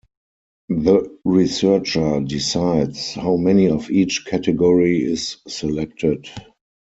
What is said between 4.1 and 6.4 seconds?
category is selected.